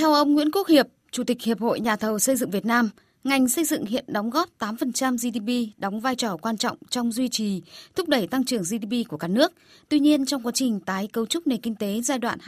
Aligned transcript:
Theo 0.00 0.12
ông 0.12 0.34
Nguyễn 0.34 0.50
Quốc 0.50 0.68
Hiệp, 0.68 0.86
Chủ 1.10 1.24
tịch 1.24 1.42
Hiệp 1.42 1.60
hội 1.60 1.80
Nhà 1.80 1.96
thầu 1.96 2.18
xây 2.18 2.36
dựng 2.36 2.50
Việt 2.50 2.64
Nam, 2.64 2.90
ngành 3.24 3.48
xây 3.48 3.64
dựng 3.64 3.86
hiện 3.86 4.04
đóng 4.08 4.30
góp 4.30 4.48
8% 4.58 5.16
GDP, 5.16 5.78
đóng 5.78 6.00
vai 6.00 6.16
trò 6.16 6.36
quan 6.36 6.56
trọng 6.56 6.76
trong 6.90 7.12
duy 7.12 7.28
trì, 7.28 7.62
thúc 7.94 8.08
đẩy 8.08 8.26
tăng 8.26 8.44
trưởng 8.44 8.62
GDP 8.62 9.08
của 9.08 9.16
cả 9.16 9.28
nước. 9.28 9.52
Tuy 9.88 9.98
nhiên, 9.98 10.26
trong 10.26 10.42
quá 10.42 10.52
trình 10.54 10.80
tái 10.80 11.06
cấu 11.12 11.26
trúc 11.26 11.46
nền 11.46 11.60
kinh 11.60 11.74
tế 11.74 12.00
giai 12.04 12.18
đoạn 12.18 12.38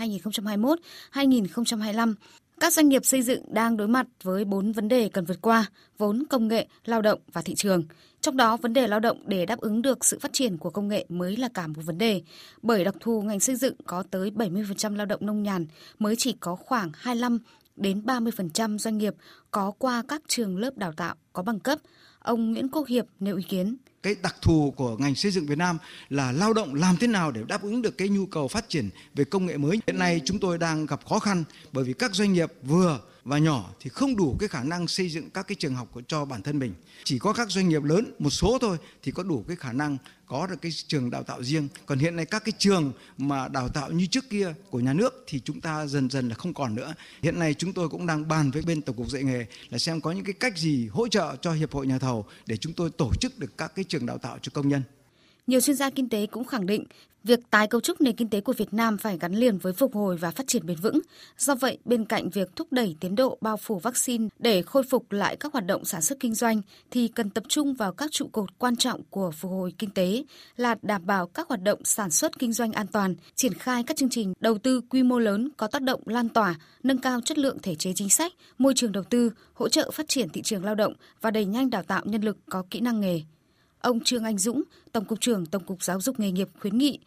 2021-2025, 1.12 2.14
các 2.62 2.72
doanh 2.72 2.88
nghiệp 2.88 3.04
xây 3.04 3.22
dựng 3.22 3.42
đang 3.48 3.76
đối 3.76 3.88
mặt 3.88 4.06
với 4.22 4.44
4 4.44 4.72
vấn 4.72 4.88
đề 4.88 5.08
cần 5.08 5.24
vượt 5.24 5.38
qua, 5.42 5.66
vốn, 5.98 6.22
công 6.30 6.48
nghệ, 6.48 6.66
lao 6.84 7.02
động 7.02 7.20
và 7.32 7.42
thị 7.42 7.54
trường. 7.54 7.84
Trong 8.20 8.36
đó, 8.36 8.56
vấn 8.56 8.72
đề 8.72 8.86
lao 8.86 9.00
động 9.00 9.22
để 9.26 9.46
đáp 9.46 9.60
ứng 9.60 9.82
được 9.82 10.04
sự 10.04 10.18
phát 10.18 10.32
triển 10.32 10.58
của 10.58 10.70
công 10.70 10.88
nghệ 10.88 11.06
mới 11.08 11.36
là 11.36 11.48
cả 11.54 11.66
một 11.66 11.82
vấn 11.84 11.98
đề, 11.98 12.22
bởi 12.62 12.84
đặc 12.84 12.94
thù 13.00 13.22
ngành 13.22 13.40
xây 13.40 13.56
dựng 13.56 13.74
có 13.86 14.02
tới 14.10 14.30
70% 14.30 14.96
lao 14.96 15.06
động 15.06 15.26
nông 15.26 15.42
nhàn, 15.42 15.66
mới 15.98 16.14
chỉ 16.16 16.32
có 16.40 16.56
khoảng 16.56 16.90
25 16.94 17.38
đến 17.76 18.02
30% 18.04 18.78
doanh 18.78 18.98
nghiệp 18.98 19.14
có 19.50 19.72
qua 19.78 20.02
các 20.08 20.22
trường 20.28 20.58
lớp 20.58 20.76
đào 20.76 20.92
tạo 20.92 21.14
có 21.32 21.42
bằng 21.42 21.60
cấp. 21.60 21.78
Ông 22.18 22.52
Nguyễn 22.52 22.68
Quốc 22.68 22.88
Hiệp 22.88 23.06
nêu 23.20 23.36
ý 23.36 23.44
kiến 23.48 23.76
cái 24.02 24.16
đặc 24.22 24.36
thù 24.42 24.74
của 24.76 24.96
ngành 24.96 25.14
xây 25.14 25.30
dựng 25.30 25.46
Việt 25.46 25.58
Nam 25.58 25.78
là 26.10 26.32
lao 26.32 26.52
động 26.52 26.74
làm 26.74 26.96
thế 26.96 27.06
nào 27.06 27.32
để 27.32 27.42
đáp 27.48 27.62
ứng 27.62 27.82
được 27.82 27.98
cái 27.98 28.08
nhu 28.08 28.26
cầu 28.26 28.48
phát 28.48 28.68
triển 28.68 28.90
về 29.14 29.24
công 29.24 29.46
nghệ 29.46 29.56
mới. 29.56 29.80
Hiện 29.86 29.98
nay 29.98 30.20
chúng 30.24 30.38
tôi 30.38 30.58
đang 30.58 30.86
gặp 30.86 31.06
khó 31.06 31.18
khăn 31.18 31.44
bởi 31.72 31.84
vì 31.84 31.92
các 31.92 32.14
doanh 32.14 32.32
nghiệp 32.32 32.52
vừa 32.62 33.00
và 33.24 33.38
nhỏ 33.38 33.70
thì 33.80 33.90
không 33.90 34.16
đủ 34.16 34.36
cái 34.40 34.48
khả 34.48 34.64
năng 34.64 34.88
xây 34.88 35.08
dựng 35.08 35.30
các 35.30 35.46
cái 35.48 35.56
trường 35.58 35.74
học 35.74 35.88
cho 36.08 36.24
bản 36.24 36.42
thân 36.42 36.58
mình. 36.58 36.74
Chỉ 37.04 37.18
có 37.18 37.32
các 37.32 37.50
doanh 37.50 37.68
nghiệp 37.68 37.82
lớn, 37.82 38.12
một 38.18 38.30
số 38.30 38.58
thôi, 38.60 38.76
thì 39.02 39.12
có 39.12 39.22
đủ 39.22 39.44
cái 39.48 39.56
khả 39.56 39.72
năng 39.72 39.96
có 40.26 40.46
được 40.46 40.56
cái 40.62 40.72
trường 40.86 41.10
đào 41.10 41.22
tạo 41.22 41.44
riêng. 41.44 41.68
Còn 41.86 41.98
hiện 41.98 42.16
nay 42.16 42.26
các 42.26 42.44
cái 42.44 42.52
trường 42.58 42.92
mà 43.18 43.48
đào 43.48 43.68
tạo 43.68 43.92
như 43.92 44.06
trước 44.06 44.30
kia 44.30 44.54
của 44.70 44.80
nhà 44.80 44.92
nước 44.92 45.24
thì 45.26 45.40
chúng 45.44 45.60
ta 45.60 45.86
dần 45.86 46.10
dần 46.10 46.28
là 46.28 46.34
không 46.34 46.54
còn 46.54 46.74
nữa. 46.74 46.94
Hiện 47.22 47.38
nay 47.38 47.54
chúng 47.54 47.72
tôi 47.72 47.88
cũng 47.88 48.06
đang 48.06 48.28
bàn 48.28 48.50
với 48.50 48.62
bên 48.62 48.82
Tổng 48.82 48.96
cục 48.96 49.10
dạy 49.10 49.22
nghề 49.22 49.46
là 49.70 49.78
xem 49.78 50.00
có 50.00 50.12
những 50.12 50.24
cái 50.24 50.32
cách 50.32 50.58
gì 50.58 50.88
hỗ 50.88 51.08
trợ 51.08 51.21
cho 51.42 51.52
hiệp 51.52 51.72
hội 51.72 51.86
nhà 51.86 51.98
thầu 51.98 52.24
để 52.46 52.56
chúng 52.56 52.72
tôi 52.72 52.90
tổ 52.90 53.10
chức 53.20 53.38
được 53.38 53.58
các 53.58 53.72
cái 53.74 53.84
trường 53.88 54.06
đào 54.06 54.18
tạo 54.18 54.38
cho 54.42 54.50
công 54.54 54.68
nhân. 54.68 54.82
Nhiều 55.46 55.60
chuyên 55.60 55.76
gia 55.76 55.90
kinh 55.90 56.08
tế 56.08 56.26
cũng 56.26 56.44
khẳng 56.44 56.66
định 56.66 56.84
việc 57.24 57.40
tái 57.50 57.66
cấu 57.66 57.80
trúc 57.80 58.00
nền 58.00 58.16
kinh 58.16 58.28
tế 58.28 58.40
của 58.40 58.52
Việt 58.52 58.74
Nam 58.74 58.98
phải 58.98 59.18
gắn 59.18 59.32
liền 59.32 59.58
với 59.58 59.72
phục 59.72 59.94
hồi 59.94 60.16
và 60.16 60.30
phát 60.30 60.46
triển 60.46 60.66
bền 60.66 60.76
vững. 60.76 61.00
Do 61.38 61.54
vậy, 61.54 61.78
bên 61.84 62.04
cạnh 62.04 62.30
việc 62.30 62.56
thúc 62.56 62.72
đẩy 62.72 62.96
tiến 63.00 63.14
độ 63.14 63.38
bao 63.40 63.56
phủ 63.56 63.78
vaccine 63.78 64.28
để 64.38 64.62
khôi 64.62 64.82
phục 64.82 65.12
lại 65.12 65.36
các 65.36 65.52
hoạt 65.52 65.66
động 65.66 65.84
sản 65.84 66.02
xuất 66.02 66.20
kinh 66.20 66.34
doanh 66.34 66.62
thì 66.90 67.08
cần 67.08 67.30
tập 67.30 67.44
trung 67.48 67.74
vào 67.74 67.92
các 67.92 68.12
trụ 68.12 68.28
cột 68.32 68.58
quan 68.58 68.76
trọng 68.76 69.02
của 69.10 69.30
phục 69.30 69.50
hồi 69.50 69.74
kinh 69.78 69.90
tế 69.90 70.24
là 70.56 70.76
đảm 70.82 71.06
bảo 71.06 71.26
các 71.26 71.48
hoạt 71.48 71.62
động 71.62 71.84
sản 71.84 72.10
xuất 72.10 72.38
kinh 72.38 72.52
doanh 72.52 72.72
an 72.72 72.86
toàn, 72.86 73.14
triển 73.34 73.54
khai 73.54 73.82
các 73.82 73.96
chương 73.96 74.10
trình 74.10 74.32
đầu 74.40 74.58
tư 74.58 74.80
quy 74.90 75.02
mô 75.02 75.18
lớn 75.18 75.48
có 75.56 75.66
tác 75.66 75.82
động 75.82 76.00
lan 76.06 76.28
tỏa, 76.28 76.54
nâng 76.82 76.98
cao 76.98 77.20
chất 77.20 77.38
lượng 77.38 77.58
thể 77.62 77.74
chế 77.74 77.92
chính 77.94 78.08
sách, 78.08 78.32
môi 78.58 78.72
trường 78.76 78.92
đầu 78.92 79.04
tư, 79.04 79.30
hỗ 79.54 79.68
trợ 79.68 79.90
phát 79.90 80.08
triển 80.08 80.28
thị 80.28 80.42
trường 80.42 80.64
lao 80.64 80.74
động 80.74 80.94
và 81.20 81.30
đẩy 81.30 81.44
nhanh 81.44 81.70
đào 81.70 81.82
tạo 81.82 82.02
nhân 82.04 82.22
lực 82.22 82.36
có 82.50 82.64
kỹ 82.70 82.80
năng 82.80 83.00
nghề. 83.00 83.20
Ông 83.82 84.00
Trương 84.00 84.24
Anh 84.24 84.38
Dũng, 84.38 84.62
Tổng 84.92 85.04
cục 85.04 85.20
trưởng 85.20 85.46
Tổng 85.46 85.64
cục 85.64 85.82
Giáo 85.82 86.00
dục 86.00 86.20
nghề 86.20 86.32
nghiệp 86.32 86.48
khuyến 86.60 86.78
nghị 86.78 86.98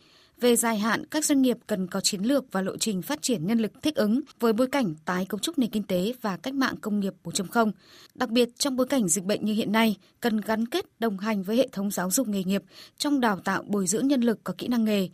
về 0.41 0.55
dài 0.55 0.77
hạn, 0.77 1.05
các 1.05 1.25
doanh 1.25 1.41
nghiệp 1.41 1.57
cần 1.67 1.87
có 1.87 2.01
chiến 2.01 2.21
lược 2.21 2.51
và 2.51 2.61
lộ 2.61 2.77
trình 2.77 3.01
phát 3.01 3.21
triển 3.21 3.47
nhân 3.47 3.59
lực 3.59 3.71
thích 3.81 3.95
ứng 3.95 4.21
với 4.39 4.53
bối 4.53 4.67
cảnh 4.67 4.95
tái 5.05 5.25
cấu 5.29 5.39
trúc 5.39 5.59
nền 5.59 5.69
kinh 5.69 5.83
tế 5.83 6.13
và 6.21 6.37
cách 6.37 6.53
mạng 6.53 6.75
công 6.81 6.99
nghiệp 6.99 7.13
4.0. 7.23 7.71
Đặc 8.15 8.29
biệt 8.29 8.49
trong 8.57 8.75
bối 8.75 8.87
cảnh 8.87 9.07
dịch 9.07 9.23
bệnh 9.23 9.45
như 9.45 9.53
hiện 9.53 9.71
nay, 9.71 9.95
cần 10.19 10.41
gắn 10.41 10.65
kết 10.65 10.85
đồng 10.99 11.17
hành 11.17 11.43
với 11.43 11.57
hệ 11.57 11.67
thống 11.71 11.91
giáo 11.91 12.11
dục 12.11 12.27
nghề 12.27 12.43
nghiệp 12.43 12.63
trong 12.97 13.19
đào 13.19 13.39
tạo 13.43 13.63
bồi 13.63 13.87
dưỡng 13.87 14.07
nhân 14.07 14.21
lực 14.21 14.39
có 14.43 14.53
kỹ 14.57 14.67
năng 14.67 14.85
nghề, 14.85 15.09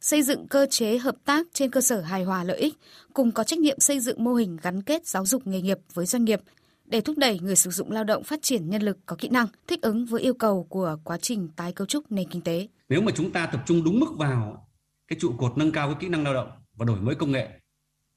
xây 0.00 0.22
dựng 0.22 0.48
cơ 0.48 0.66
chế 0.70 0.98
hợp 0.98 1.16
tác 1.24 1.46
trên 1.52 1.70
cơ 1.70 1.80
sở 1.80 2.00
hài 2.00 2.24
hòa 2.24 2.44
lợi 2.44 2.58
ích, 2.58 2.74
cùng 3.12 3.32
có 3.32 3.44
trách 3.44 3.58
nhiệm 3.58 3.80
xây 3.80 4.00
dựng 4.00 4.24
mô 4.24 4.34
hình 4.34 4.56
gắn 4.62 4.82
kết 4.82 5.06
giáo 5.06 5.26
dục 5.26 5.46
nghề 5.46 5.60
nghiệp 5.60 5.78
với 5.94 6.06
doanh 6.06 6.24
nghiệp– 6.24 6.40
để 6.84 7.00
thúc 7.00 7.18
đẩy 7.18 7.38
người 7.40 7.56
sử 7.56 7.70
dụng 7.70 7.90
lao 7.90 8.04
động 8.04 8.24
phát 8.24 8.38
triển 8.42 8.70
nhân 8.70 8.82
lực 8.82 8.98
có 9.06 9.16
kỹ 9.18 9.28
năng, 9.28 9.46
thích 9.68 9.82
ứng 9.82 10.06
với 10.06 10.22
yêu 10.22 10.34
cầu 10.34 10.66
của 10.70 10.96
quá 11.04 11.18
trình 11.18 11.48
tái 11.56 11.72
cấu 11.72 11.86
trúc 11.86 12.12
nền 12.12 12.28
kinh 12.28 12.42
tế. 12.42 12.68
Nếu 12.88 13.02
mà 13.02 13.12
chúng 13.16 13.30
ta 13.30 13.46
tập 13.46 13.62
trung 13.66 13.84
đúng 13.84 14.00
mức 14.00 14.14
vào 14.18 14.68
cái 15.08 15.18
trụ 15.20 15.32
cột 15.38 15.58
nâng 15.58 15.72
cao 15.72 15.88
cái 15.88 15.96
kỹ 16.00 16.08
năng 16.08 16.24
lao 16.24 16.34
động 16.34 16.50
và 16.76 16.84
đổi 16.84 17.00
mới 17.00 17.14
công 17.14 17.32
nghệ 17.32 17.48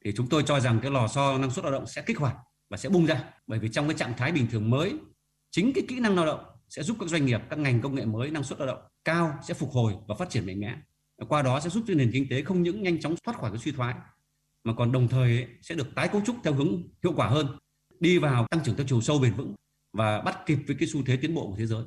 thì 0.06 0.14
chúng 0.16 0.30
tôi 0.30 0.44
cho 0.46 0.60
rằng 0.60 0.80
cái 0.82 0.92
lò 0.92 1.08
xo 1.08 1.38
năng 1.38 1.52
suất 1.52 1.66
lao 1.66 1.72
động 1.72 1.88
sẽ 1.88 2.02
kích 2.06 2.18
hoạt 2.18 2.36
và 2.70 2.78
sẽ 2.78 2.90
bung 2.90 3.06
ra. 3.06 3.24
Bởi 3.48 3.60
vì 3.60 3.70
trong 3.70 3.88
cái 3.88 3.98
trạng 3.98 4.14
thái 4.18 4.32
bình 4.32 4.48
thường 4.52 4.70
mới 4.70 4.94
chính 5.52 5.72
cái 5.76 5.84
kỹ 5.88 6.00
năng 6.00 6.16
lao 6.16 6.26
động 6.26 6.40
sẽ 6.70 6.84
giúp 6.84 6.98
các 7.00 7.10
doanh 7.10 7.26
nghiệp 7.26 7.42
các 7.50 7.60
ngành 7.60 7.82
công 7.82 7.96
nghệ 7.96 8.06
mới 8.06 8.32
năng 8.32 8.44
suất 8.44 8.60
lao 8.60 8.68
động 8.68 8.80
cao 9.06 9.34
sẽ 9.48 9.54
phục 9.54 9.72
hồi 9.72 9.94
và 10.08 10.16
phát 10.16 10.30
triển 10.30 10.46
mạnh 10.46 10.60
mẽ. 10.60 10.76
Qua 11.30 11.42
đó 11.42 11.60
sẽ 11.60 11.70
giúp 11.70 11.84
cho 11.88 11.94
nền 11.94 12.12
kinh 12.14 12.30
tế 12.30 12.42
không 12.42 12.64
những 12.64 12.84
nhanh 12.84 13.00
chóng 13.00 13.16
thoát 13.24 13.38
khỏi 13.38 13.52
cái 13.52 13.60
suy 13.60 13.72
thoái 13.72 13.96
mà 14.64 14.74
còn 14.78 14.92
đồng 14.92 15.08
thời 15.08 15.48
sẽ 15.62 15.76
được 15.76 15.96
tái 15.96 16.08
cấu 16.08 16.22
trúc 16.26 16.36
theo 16.44 16.54
hướng 16.54 16.84
hiệu 17.04 17.14
quả 17.16 17.28
hơn 17.28 17.48
đi 18.00 18.18
vào 18.18 18.48
tăng 18.50 18.64
trưởng 18.64 18.76
theo 18.76 18.86
chiều 18.90 19.02
sâu 19.02 19.20
bền 19.20 19.34
vững 19.34 19.54
và 19.94 20.22
bắt 20.22 20.46
kịp 20.46 20.58
với 20.68 20.76
cái 20.80 20.88
xu 20.88 21.04
thế 21.06 21.18
tiến 21.18 21.36
bộ 21.36 21.48
của 21.48 21.56
thế 21.58 21.66
giới. 21.66 21.84